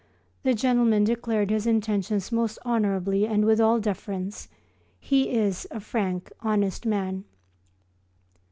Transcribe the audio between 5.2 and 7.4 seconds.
is a frank, honest man.